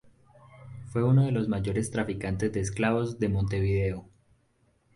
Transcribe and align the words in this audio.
Fue 0.87 1.03
uno 1.03 1.23
de 1.25 1.31
los 1.31 1.47
mayores 1.47 1.91
traficantes 1.91 2.51
de 2.51 2.59
esclavos 2.59 3.19
de 3.19 3.29
Montevideo. 3.29 4.09